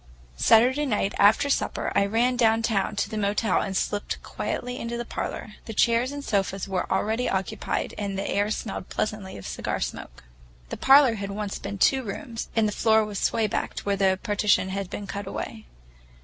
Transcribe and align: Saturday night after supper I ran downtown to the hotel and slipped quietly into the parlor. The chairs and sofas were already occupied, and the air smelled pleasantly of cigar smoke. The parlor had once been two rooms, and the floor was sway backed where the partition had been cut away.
Saturday 0.37 0.87
night 0.87 1.13
after 1.19 1.47
supper 1.47 1.91
I 1.93 2.07
ran 2.07 2.35
downtown 2.35 2.95
to 2.95 3.07
the 3.07 3.21
hotel 3.21 3.61
and 3.61 3.77
slipped 3.77 4.23
quietly 4.23 4.79
into 4.79 4.97
the 4.97 5.05
parlor. 5.05 5.53
The 5.65 5.75
chairs 5.75 6.11
and 6.11 6.23
sofas 6.25 6.67
were 6.67 6.91
already 6.91 7.29
occupied, 7.29 7.93
and 7.99 8.17
the 8.17 8.27
air 8.27 8.49
smelled 8.49 8.89
pleasantly 8.89 9.37
of 9.37 9.45
cigar 9.45 9.79
smoke. 9.79 10.23
The 10.69 10.77
parlor 10.77 11.13
had 11.13 11.29
once 11.29 11.59
been 11.59 11.77
two 11.77 12.01
rooms, 12.01 12.49
and 12.55 12.67
the 12.67 12.71
floor 12.71 13.05
was 13.05 13.19
sway 13.19 13.45
backed 13.45 13.85
where 13.85 13.95
the 13.95 14.17
partition 14.23 14.69
had 14.69 14.89
been 14.89 15.05
cut 15.05 15.27
away. 15.27 15.67